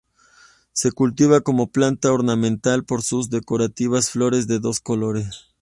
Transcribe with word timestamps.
Se 0.73 0.91
cultiva 0.91 1.41
como 1.41 1.67
planta 1.71 2.11
ornamental 2.11 2.83
por 2.83 3.03
sus 3.03 3.29
decorativas 3.29 4.09
flores 4.09 4.47
de 4.47 4.57
dos 4.57 4.79
colores. 4.79 5.49